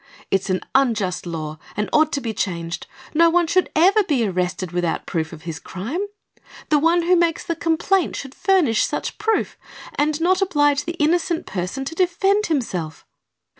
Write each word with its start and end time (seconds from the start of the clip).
It's 0.31 0.49
an 0.49 0.61
unjust 0.73 1.27
law 1.27 1.59
and 1.77 1.87
ought 1.93 2.11
to 2.13 2.21
be 2.21 2.33
changed. 2.33 2.87
No 3.13 3.29
one 3.29 3.45
should 3.45 3.69
ever 3.75 4.03
be 4.03 4.25
arrested 4.25 4.71
without 4.71 5.05
proof 5.05 5.31
of 5.31 5.43
his 5.43 5.59
crime. 5.59 6.01
The 6.69 6.79
one 6.79 7.03
who 7.03 7.15
makes 7.15 7.43
the 7.43 7.55
complaint 7.55 8.15
should 8.15 8.33
furnish 8.33 8.83
such 8.83 9.19
proof, 9.19 9.59
and 9.93 10.19
not 10.19 10.41
oblige 10.41 10.85
the 10.85 10.93
innocent 10.97 11.45
person 11.45 11.85
to 11.85 11.93
defend 11.93 12.47
himself." 12.47 13.05